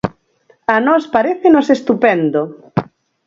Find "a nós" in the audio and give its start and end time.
0.75-1.03